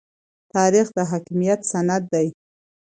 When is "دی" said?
2.13-2.27